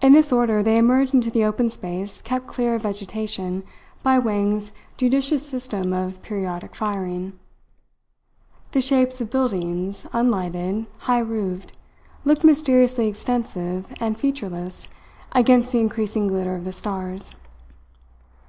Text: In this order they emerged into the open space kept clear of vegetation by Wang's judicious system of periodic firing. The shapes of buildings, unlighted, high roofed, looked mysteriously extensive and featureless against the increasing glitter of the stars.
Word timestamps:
In 0.00 0.12
this 0.12 0.30
order 0.30 0.62
they 0.62 0.76
emerged 0.76 1.12
into 1.12 1.28
the 1.28 1.42
open 1.44 1.70
space 1.70 2.22
kept 2.22 2.46
clear 2.46 2.76
of 2.76 2.82
vegetation 2.82 3.64
by 4.00 4.16
Wang's 4.16 4.70
judicious 4.96 5.44
system 5.44 5.92
of 5.92 6.22
periodic 6.22 6.76
firing. 6.76 7.32
The 8.70 8.80
shapes 8.80 9.20
of 9.20 9.28
buildings, 9.32 10.06
unlighted, 10.12 10.86
high 10.98 11.18
roofed, 11.18 11.76
looked 12.24 12.44
mysteriously 12.44 13.08
extensive 13.08 13.92
and 13.98 14.16
featureless 14.16 14.86
against 15.32 15.72
the 15.72 15.80
increasing 15.80 16.28
glitter 16.28 16.54
of 16.54 16.64
the 16.64 16.72
stars. 16.72 17.34